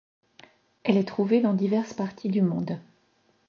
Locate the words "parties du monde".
1.93-2.79